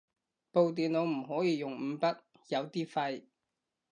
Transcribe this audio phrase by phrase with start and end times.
[0.51, 2.17] 部電腦唔可以用五筆，
[2.47, 3.21] 有啲廢